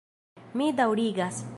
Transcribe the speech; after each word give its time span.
Mi 0.61 0.71
daŭrigas. 0.81 1.47